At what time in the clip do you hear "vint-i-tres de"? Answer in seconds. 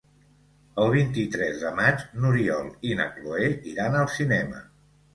0.95-1.75